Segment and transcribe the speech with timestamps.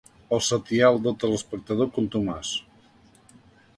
[0.37, 2.57] El setial del teleespectador contumaç.